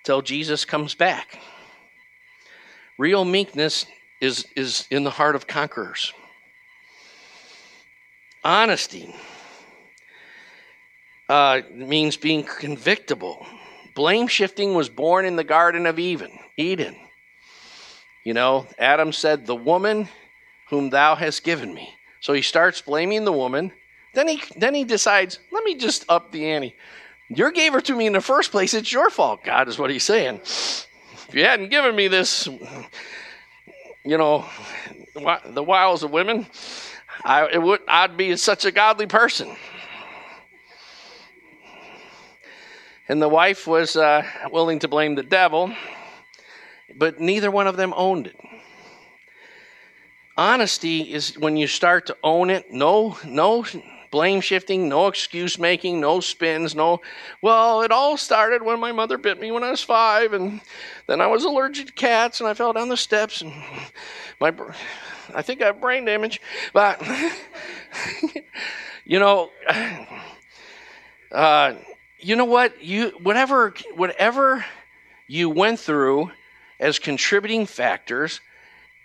[0.04, 1.40] till Jesus comes back.
[2.98, 3.86] Real meekness
[4.22, 6.14] is, is in the heart of conquerors.
[8.42, 9.14] Honesty
[11.28, 13.46] uh, means being convictable.
[13.94, 16.32] Blame shifting was born in the Garden of Eden.
[16.56, 16.96] Eden.
[18.24, 20.08] You know, Adam said, The woman
[20.70, 21.94] whom thou hast given me.
[22.22, 23.74] So he starts blaming the woman.
[24.14, 26.74] Then he then he decides, let me just up the ante.
[27.30, 28.74] You gave her to me in the first place.
[28.74, 30.42] It's your fault, God, is what he's saying.
[30.44, 32.48] If you hadn't given me this,
[34.04, 34.46] you know,
[35.14, 36.46] the wiles of women,
[37.24, 39.56] I it would I'd be such a godly person.
[43.10, 45.74] And the wife was uh, willing to blame the devil
[46.96, 48.36] but neither one of them owned it.
[50.36, 52.72] Honesty is when you start to own it.
[52.72, 53.66] No, no
[54.14, 57.02] blame shifting, no excuse making, no spins, no.
[57.42, 60.62] Well, it all started when my mother bit me when I was five, and
[61.08, 63.52] then I was allergic to cats, and I fell down the steps, and
[64.40, 64.54] my,
[65.34, 66.42] I think I have brain damage.
[66.74, 67.02] But
[69.04, 69.50] you know,
[71.32, 71.74] uh,
[72.20, 72.84] you know what?
[72.84, 74.64] You whatever whatever
[75.26, 76.30] you went through
[76.80, 78.42] as contributing factors,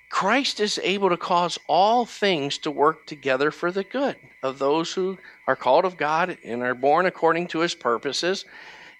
[0.09, 4.92] Christ is able to cause all things to work together for the good of those
[4.92, 8.44] who are called of God and are born according to his purposes.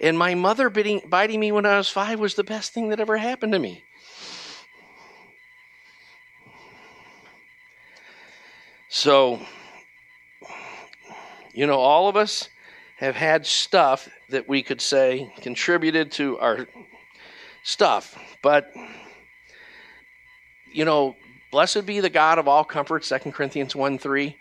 [0.01, 3.01] And my mother biting, biting me when I was five was the best thing that
[3.01, 3.83] ever happened to me.
[8.89, 9.41] So,
[11.53, 12.49] you know, all of us
[12.97, 16.69] have had stuff that we could say contributed to our
[17.63, 18.19] stuff.
[18.43, 18.73] But,
[20.73, 21.17] you know,
[21.51, 24.37] blessed be the God of all comfort, 2 Corinthians 1 3,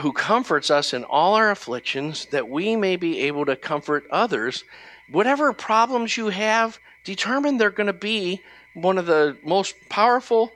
[0.00, 4.64] who comforts us in all our afflictions, that we may be able to comfort others.
[5.10, 8.42] Whatever problems you have, determine they're going to be
[8.74, 10.52] one of the most powerful,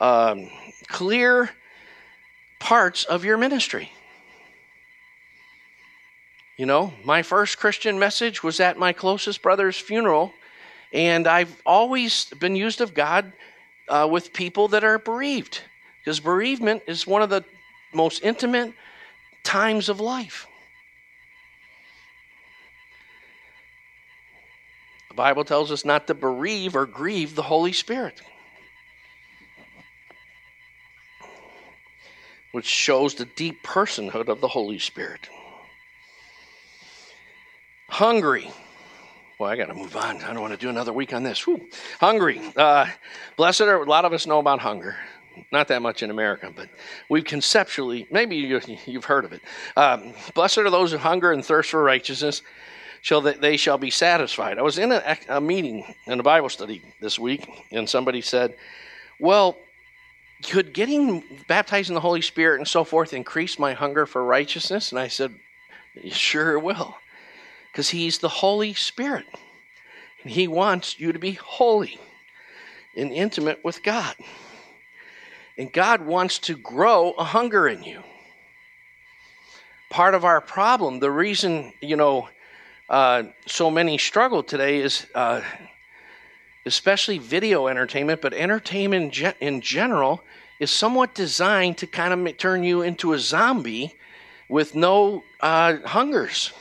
[0.00, 0.50] um,
[0.88, 1.50] clear
[2.58, 3.92] parts of your ministry.
[6.56, 10.32] You know, my first Christian message was at my closest brother's funeral
[10.94, 13.32] and I've always been used of God
[13.88, 15.60] uh, with people that are bereaved,
[16.00, 17.44] because bereavement is one of the
[17.92, 18.72] most intimate
[19.42, 20.46] times of life.
[25.08, 28.20] The Bible tells us not to bereave or grieve the Holy Spirit,
[32.50, 35.28] which shows the deep personhood of the Holy Spirit.
[37.88, 38.50] Hungry.
[39.38, 40.22] Well, I got to move on.
[40.22, 41.44] I don't want to do another week on this.
[41.44, 41.68] Whew.
[41.98, 42.40] Hungry.
[42.56, 42.86] Uh,
[43.36, 44.96] blessed are, a lot of us know about hunger.
[45.50, 46.68] Not that much in America, but
[47.08, 49.40] we've conceptually, maybe you, have heard of it.
[49.76, 52.42] Um, blessed are those who hunger and thirst for righteousness,
[53.02, 54.56] shall that they shall be satisfied.
[54.56, 58.54] I was in a, a meeting in a Bible study this week, and somebody said,
[59.18, 59.58] Well,
[60.44, 64.92] could getting baptized in the Holy Spirit and so forth increase my hunger for righteousness?
[64.92, 65.34] And I said,
[66.08, 66.96] Sure, it will
[67.74, 69.26] because He's the Holy Spirit.
[70.22, 71.98] And He wants you to be holy
[72.96, 74.14] and intimate with God.
[75.58, 78.04] And God wants to grow a hunger in you.
[79.90, 82.28] Part of our problem, the reason, you know,
[82.88, 85.40] uh, so many struggle today is uh,
[86.66, 90.22] especially video entertainment, but entertainment in general
[90.60, 93.96] is somewhat designed to kind of turn you into a zombie
[94.48, 96.52] with no uh, hungers.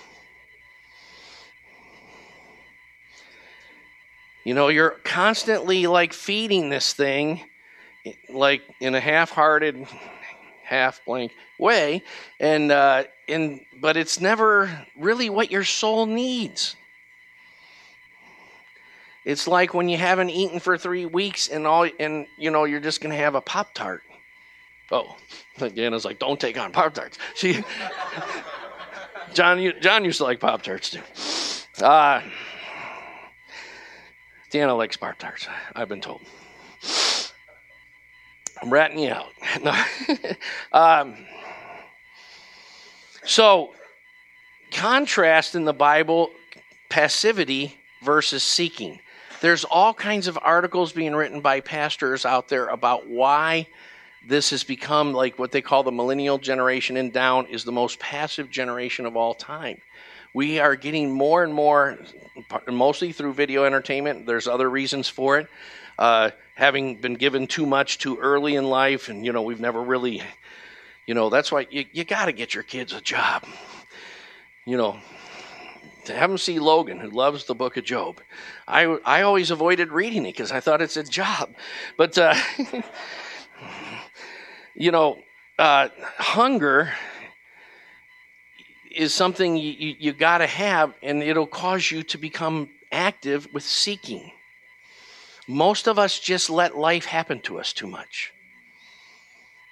[4.44, 7.42] You know, you're constantly like feeding this thing,
[8.30, 9.88] like in a half-hearted,
[10.64, 12.04] half-blank way,
[12.40, 16.76] and uh, and but it's never really what your soul needs.
[19.26, 22.82] It's like when you haven't eaten for three weeks and all, and you know you're
[22.82, 24.04] just gonna have a pop tart.
[24.92, 25.16] Oh,
[25.62, 27.18] again, it's like don't take on pop tarts.
[27.36, 27.64] She,
[29.34, 31.84] John, John used to like pop tarts too.
[31.84, 32.22] Uh,
[34.54, 36.22] Deanna likes Pop Tarts, I've been told.
[38.62, 39.32] I'm ratting you out.
[39.64, 39.84] No.
[40.74, 41.16] um,
[43.24, 43.72] so,
[44.72, 46.32] contrast in the Bible
[46.90, 49.00] passivity versus seeking.
[49.42, 53.68] There's all kinds of articles being written by pastors out there about why
[54.28, 58.00] this has become like what they call the millennial generation and down is the most
[58.00, 59.82] passive generation of all time.
[60.34, 62.00] We are getting more and more,
[62.68, 64.26] mostly through video entertainment.
[64.26, 65.48] There's other reasons for it.
[66.00, 69.82] Uh, having been given too much too early in life, and you know, we've never
[69.82, 70.24] really,
[71.06, 73.46] you know, that's why you, you got to get your kids a job.
[74.66, 75.00] You know,
[76.06, 78.20] to have them see Logan, who loves the book of Job.
[78.68, 81.54] I, I always avoided reading it because I thought it's a job.
[81.98, 82.36] But, uh,
[84.76, 85.20] you know,
[85.60, 86.92] uh, hunger
[88.94, 93.48] is something you, you, you got to have, and it'll cause you to become active
[93.54, 94.32] with seeking.
[95.48, 98.32] Most of us just let life happen to us too much.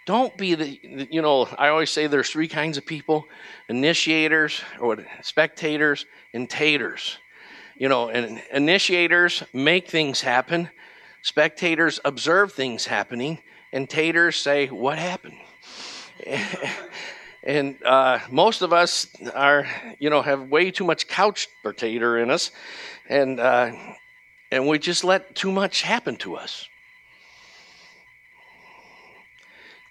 [0.05, 3.27] Don't be the, you know, I always say there's three kinds of people
[3.69, 7.17] initiators, or spectators, and taters.
[7.77, 10.69] You know, and initiators make things happen,
[11.21, 13.39] spectators observe things happening,
[13.71, 15.37] and taters say, What happened?
[17.43, 19.67] and uh, most of us are
[19.99, 22.51] you know have way too much couch potato in us.
[23.09, 23.71] And uh,
[24.51, 26.67] and we just let too much happen to us.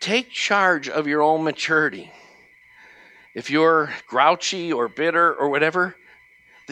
[0.00, 2.10] Take charge of your own maturity.
[3.34, 5.96] If you're grouchy or bitter or whatever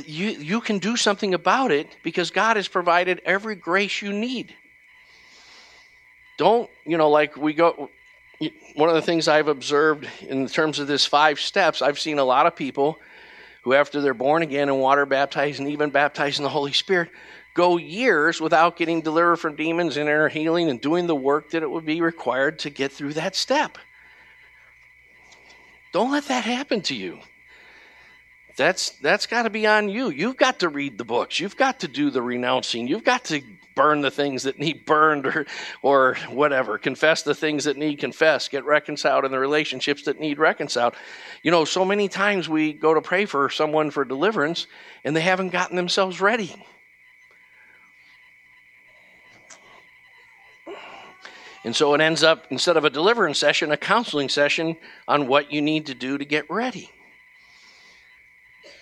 [0.07, 4.55] you, you can do something about it because god has provided every grace you need.
[6.37, 7.91] Don't you know like we go
[8.75, 12.25] one of the things I've observed in terms of this five steps, I've seen a
[12.25, 12.99] lot of people
[13.63, 17.11] who, after they're born again and water baptized and even baptized in the Holy Spirit,
[17.55, 21.63] go years without getting delivered from demons and inner healing and doing the work that
[21.63, 23.77] it would be required to get through that step.
[25.93, 27.19] Don't let that happen to you.
[28.57, 30.11] That's that's got to be on you.
[30.11, 31.41] You've got to read the books.
[31.41, 32.89] You've got to do the renouncing.
[32.89, 33.41] You've got to
[33.79, 35.47] burn the things that need burned or
[35.83, 36.79] or whatever.
[36.79, 38.51] Confess the things that need confessed.
[38.51, 40.95] Get reconciled in the relationships that need reconciled.
[41.45, 44.67] You know, so many times we go to pray for someone for deliverance
[45.05, 46.57] and they haven't gotten themselves ready.
[51.63, 54.77] And so it ends up, instead of a deliverance session, a counseling session
[55.07, 56.91] on what you need to do to get ready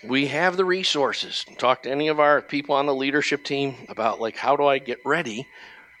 [0.03, 1.45] we have the resources.
[1.57, 4.77] Talk to any of our people on the leadership team about like how do I
[4.77, 5.47] get ready,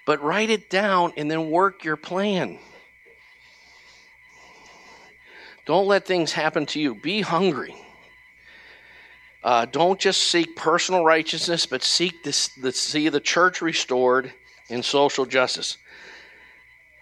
[0.05, 2.59] but write it down and then work your plan.
[5.65, 6.95] Don't let things happen to you.
[6.95, 7.75] Be hungry.
[9.43, 14.31] Uh, don't just seek personal righteousness, but seek to see the church restored
[14.69, 15.77] in social justice.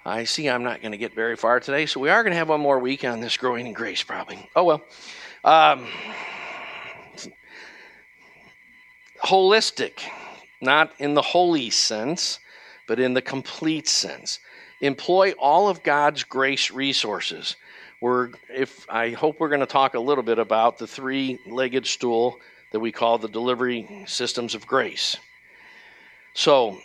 [0.06, 2.38] I see I'm not going to get very far today, so we are going to
[2.38, 4.50] have one more week on this growing in grace, probably.
[4.56, 4.84] Oh well.
[5.44, 5.88] Um,
[9.26, 10.02] holistic,
[10.62, 12.40] not in the holy sense,
[12.88, 14.40] but in the complete sense.
[14.82, 17.56] Employ all of God's grace resources.
[18.02, 22.40] We're, if I hope we're going to talk a little bit about the three-legged stool
[22.72, 25.18] that we call the delivery systems of grace.
[26.34, 26.80] So,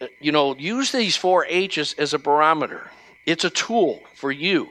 [0.00, 2.90] uh, you know, use these four H's as a barometer.
[3.24, 4.68] It's a tool for you.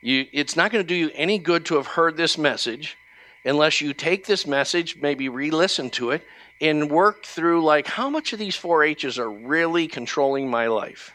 [0.00, 2.96] You, it's not going to do you any good to have heard this message
[3.44, 6.22] unless you take this message, maybe re listen to it,
[6.60, 11.12] and work through like how much of these four H's are really controlling my life.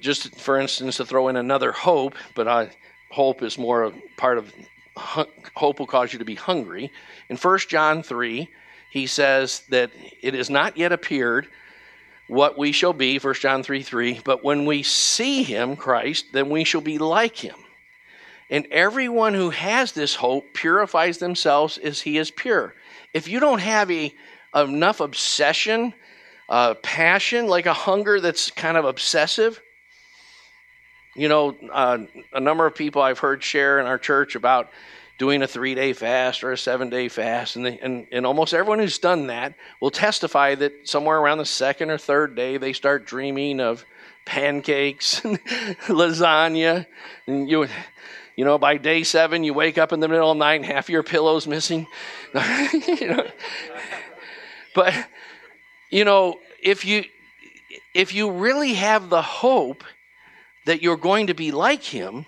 [0.00, 2.70] Just for instance, to throw in another hope, but I,
[3.10, 4.52] hope is more a part of
[4.96, 6.90] hope will cause you to be hungry.
[7.28, 8.48] In 1 John 3,
[8.90, 9.90] he says that
[10.20, 11.48] it has not yet appeared
[12.26, 16.48] what we shall be, 1 John 3 3, but when we see him, Christ, then
[16.48, 17.56] we shall be like him.
[18.50, 22.74] And everyone who has this hope purifies themselves as he is pure.
[23.14, 24.12] If you don't have a,
[24.54, 25.94] enough obsession,
[26.48, 29.62] uh, passion, like a hunger that's kind of obsessive,
[31.14, 31.98] you know, uh,
[32.32, 34.70] a number of people I've heard share in our church about
[35.18, 37.56] doing a three day fast or a seven day fast.
[37.56, 41.46] And, they, and, and almost everyone who's done that will testify that somewhere around the
[41.46, 43.84] second or third day, they start dreaming of
[44.24, 45.38] pancakes and
[45.86, 46.86] lasagna.
[47.26, 47.68] And you,
[48.40, 50.64] you know, by day seven, you wake up in the middle of the night and
[50.64, 51.86] half your pillow's missing.
[52.72, 53.26] you know?
[54.74, 54.94] But,
[55.90, 57.04] you know, if you,
[57.92, 59.84] if you really have the hope
[60.64, 62.24] that you're going to be like him,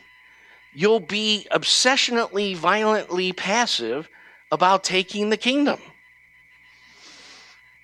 [0.75, 4.07] you'll be obsessionately, violently passive
[4.51, 5.81] about taking the kingdom.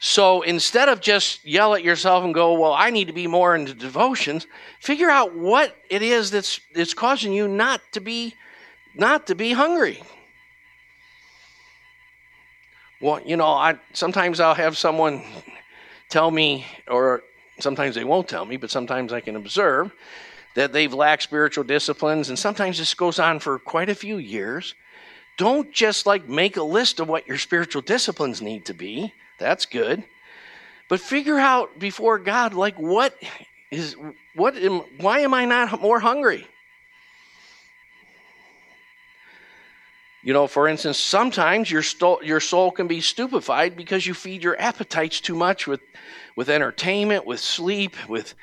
[0.00, 3.56] So instead of just yell at yourself and go, well, I need to be more
[3.56, 4.46] into devotions,
[4.80, 8.34] figure out what it is that's, that's causing you not to be
[8.94, 10.02] not to be hungry.
[13.00, 15.22] Well, you know, I sometimes I'll have someone
[16.08, 17.22] tell me, or
[17.60, 19.92] sometimes they won't tell me, but sometimes I can observe
[20.54, 24.74] that they've lacked spiritual disciplines, and sometimes this goes on for quite a few years.
[25.36, 29.12] Don't just like make a list of what your spiritual disciplines need to be.
[29.38, 30.04] That's good.
[30.88, 33.14] But figure out before God, like, what
[33.70, 33.94] is,
[34.34, 36.46] what am, why am I not more hungry?
[40.22, 44.42] You know, for instance, sometimes your, sto- your soul can be stupefied because you feed
[44.42, 45.80] your appetites too much with,
[46.36, 48.34] with entertainment, with sleep, with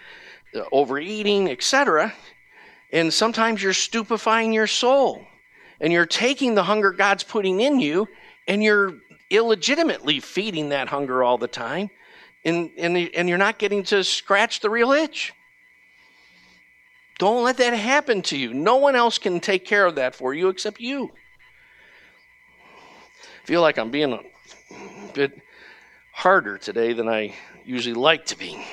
[0.55, 2.13] uh, overeating, etc.
[2.93, 5.25] And sometimes you're stupefying your soul.
[5.81, 8.07] And you're taking the hunger God's putting in you
[8.47, 8.93] and you're
[9.35, 11.89] illegitimately feeding that hunger all the time.
[12.43, 15.33] And, and, and you're not getting to scratch the real itch.
[17.17, 18.53] Don't let that happen to you.
[18.53, 21.11] No one else can take care of that for you except you.
[23.43, 24.19] I feel like I'm being a
[25.13, 25.39] bit
[26.11, 27.33] harder today than I
[27.65, 28.65] usually like to be.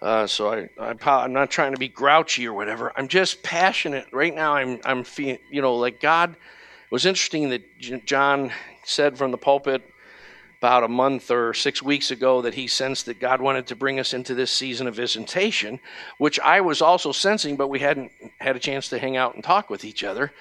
[0.00, 2.92] Uh, so I, I, am not trying to be grouchy or whatever.
[2.96, 4.54] I'm just passionate right now.
[4.54, 6.30] I'm, I'm feeling, you know, like God.
[6.30, 7.62] It was interesting that
[8.04, 8.50] John
[8.84, 9.82] said from the pulpit
[10.58, 13.98] about a month or six weeks ago that he sensed that God wanted to bring
[13.98, 15.80] us into this season of visitation,
[16.18, 19.42] which I was also sensing, but we hadn't had a chance to hang out and
[19.42, 20.32] talk with each other.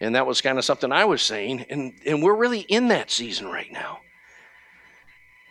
[0.00, 1.66] And that was kind of something I was saying.
[1.68, 4.00] And, and we're really in that season right now.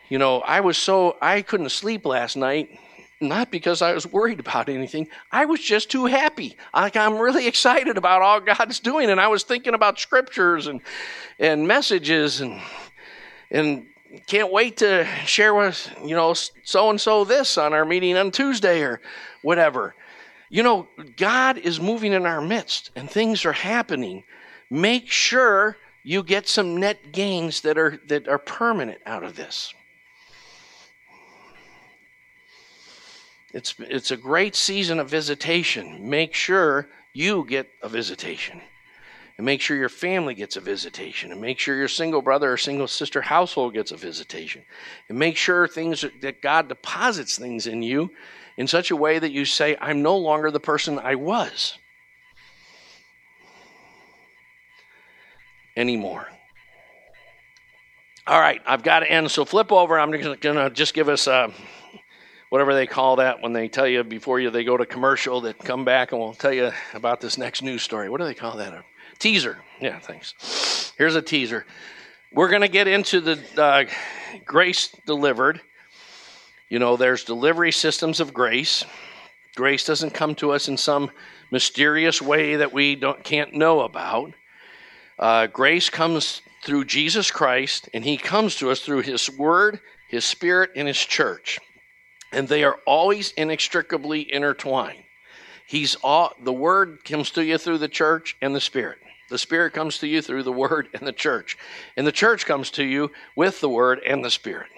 [0.07, 2.69] You know, I was so, I couldn't sleep last night
[3.21, 5.07] not because I was worried about anything.
[5.31, 6.57] I was just too happy.
[6.73, 10.81] Like I'm really excited about all God's doing, and I was thinking about scriptures and
[11.39, 12.61] and messages and
[13.51, 13.85] and
[14.27, 18.31] can't wait to share with you know so and so this on our meeting on
[18.31, 19.01] Tuesday or
[19.41, 19.95] whatever.
[20.49, 20.87] You know,
[21.17, 24.23] God is moving in our midst, and things are happening.
[24.69, 29.73] Make sure you get some net gains that are that are permanent out of this.
[33.55, 36.09] It's, it's a great season of visitation.
[36.09, 38.59] Make sure you get a visitation.
[39.37, 41.31] And make sure your family gets a visitation.
[41.31, 44.61] And make sure your single brother or single sister household gets a visitation.
[45.07, 48.11] And make sure things that God deposits things in you
[48.57, 51.77] in such a way that you say, I'm no longer the person I was
[55.77, 56.27] anymore.
[58.27, 59.31] All right, I've got to end.
[59.31, 59.97] So flip over.
[59.97, 61.53] I'm going to just give us a
[62.55, 65.59] whatever they call that when they tell you before you they go to commercial that
[65.59, 68.09] come back and we'll tell you about this next news story.
[68.09, 68.71] What do they call that?
[68.71, 68.81] A
[69.19, 69.57] teaser.
[69.81, 70.93] Yeah, thanks.
[70.97, 71.65] Here's a teaser.
[72.31, 73.83] We're going to get into the uh,
[74.45, 75.59] grace delivered.
[76.69, 78.85] You know, there's delivery systems of grace.
[79.57, 81.11] Grace doesn't come to us in some
[81.51, 84.31] mysterious way that we don't, can't know about.
[85.19, 90.23] Uh, grace comes through Jesus Christ, and He comes to us through His Word, His
[90.23, 91.59] Spirit, and His church
[92.35, 95.03] and they are always inextricably intertwined.
[95.65, 98.99] He's all the word comes to you through the church and the spirit.
[99.29, 101.57] The spirit comes to you through the word and the church.
[101.97, 104.69] And the church comes to you with the word and the spirit.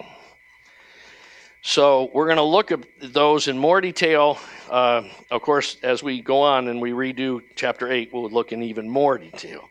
[1.60, 4.38] So we're going to look at those in more detail.
[4.70, 8.62] Uh, of course, as we go on and we redo chapter 8, we'll look in
[8.62, 9.68] even more detail.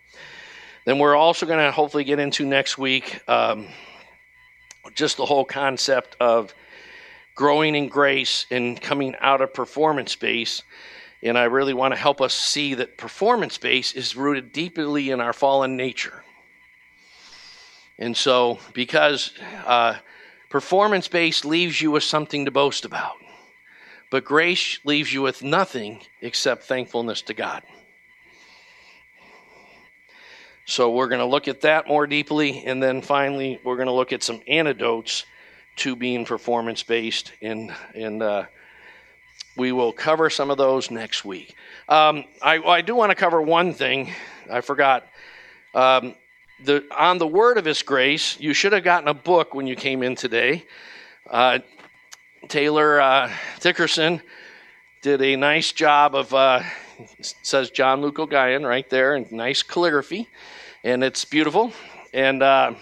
[0.86, 3.68] Then we're also going to hopefully get into next week um,
[4.94, 6.54] just the whole concept of
[7.38, 10.64] growing in grace and coming out of performance base.
[11.22, 15.22] And I really want to help us see that performance base is rooted deeply in
[15.22, 16.24] our fallen nature.
[18.00, 19.34] And so, because
[19.66, 19.96] uh,
[20.50, 23.16] performance base leaves you with something to boast about,
[24.10, 27.62] but grace leaves you with nothing except thankfulness to God.
[30.66, 33.94] So, we're going to look at that more deeply, and then finally, we're going to
[33.94, 35.26] look at some antidotes
[35.78, 38.46] to being performance based, and and uh,
[39.58, 41.56] we will cover some of those next week.
[41.90, 44.12] Um, I, I, do want to cover one thing.
[44.52, 45.08] I forgot.
[45.74, 46.16] Um,
[46.64, 49.76] the, on the word of His grace, you should have gotten a book when you
[49.76, 50.64] came in today.
[51.30, 51.60] Uh,
[52.48, 54.22] Taylor uh, Dickerson
[55.02, 56.62] did a nice job of, uh,
[57.42, 60.28] says John Luke O'Gyan right there, and nice calligraphy,
[60.84, 61.72] and it's beautiful.
[62.14, 62.74] And uh,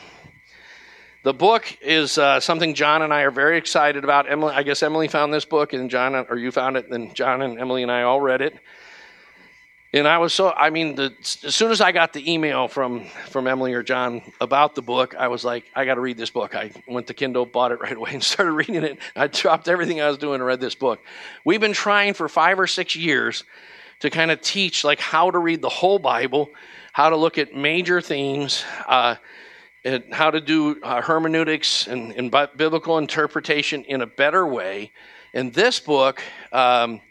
[1.26, 4.30] the book is uh, something John and I are very excited about.
[4.30, 7.42] Emily, I guess Emily found this book, and John, or you found it, and John
[7.42, 8.54] and Emily and I all read it.
[9.92, 11.12] And I was so, I mean, the,
[11.44, 15.16] as soon as I got the email from, from Emily or John about the book,
[15.16, 16.54] I was like, I got to read this book.
[16.54, 19.00] I went to Kindle, bought it right away, and started reading it.
[19.16, 21.00] I dropped everything I was doing and read this book.
[21.44, 23.46] We've been trying for five or six years
[24.02, 26.52] to kind of teach, like, how to read the whole Bible,
[26.94, 29.16] how to look at major themes, uh,
[30.12, 34.92] how to do uh, hermeneutics and, and, biblical interpretation in a better way.
[35.34, 37.02] And this book um,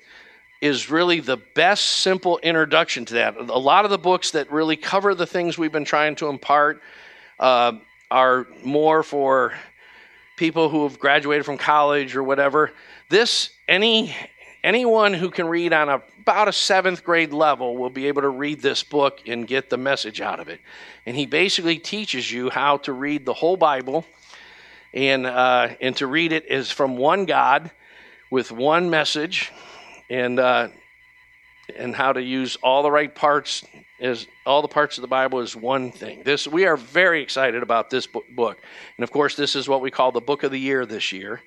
[0.60, 3.36] is really the best simple introduction to that.
[3.36, 6.82] A lot of the books that really cover the things we've been trying to impart
[7.38, 7.72] uh,
[8.10, 9.54] are more for
[10.36, 12.72] people who have graduated from college or whatever.
[13.08, 14.16] This, any
[14.64, 18.30] anyone who can read on a, about a seventh grade level will be able to
[18.30, 20.60] read this book and get the message out of it.
[21.06, 24.06] And he basically teaches you how to read the whole Bible
[24.94, 27.70] and, uh, and to read it is from one God
[28.30, 29.52] with one message
[30.08, 30.68] and, uh,
[31.76, 33.64] and how to use all the right parts
[34.00, 36.22] is all the parts of the Bible is one thing.
[36.24, 38.58] This we are very excited about this book,
[38.96, 41.40] and of course, this is what we call the book of the year this year.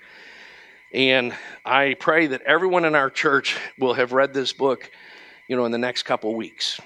[0.93, 1.35] And
[1.65, 4.89] I pray that everyone in our church will have read this book,
[5.47, 6.79] you know, in the next couple weeks.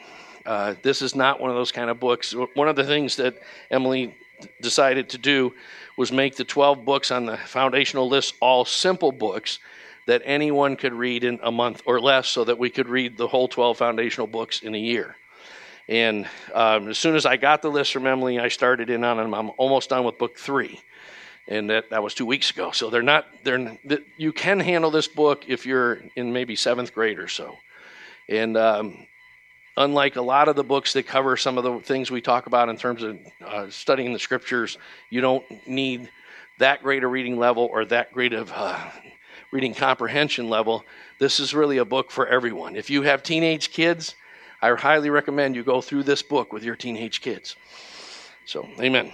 [0.44, 2.34] Uh, this is not one of those kind of books.
[2.56, 3.36] One of the things that
[3.70, 4.16] Emily
[4.60, 5.54] decided to do
[5.98, 9.60] was make the 12 books on the foundational list all simple books
[10.08, 13.28] that anyone could read in a month or less so that we could read the
[13.28, 15.16] whole 12 foundational books in a year.
[15.88, 19.18] And um, as soon as I got the list from Emily, I started in on
[19.18, 19.36] them.
[19.36, 20.82] I'm almost done with book three
[21.52, 22.72] and that, that was two weeks ago.
[22.72, 23.78] So they're not they're
[24.18, 27.58] you can handle this book if you're in maybe seventh grade or so,
[28.30, 29.06] and um,
[29.76, 32.70] unlike a lot of the books that cover some of the things we talk about
[32.70, 34.78] in terms of uh, studying the scriptures,
[35.10, 36.10] you don't need
[36.60, 38.90] that great a reading level or that great of uh,
[39.52, 40.86] reading comprehension level.
[41.20, 42.78] This is really a book for everyone.
[42.78, 44.16] If you have teenage kids,
[44.62, 47.58] I highly recommend you go through this book with your teenage kids.
[48.46, 49.12] So, amen.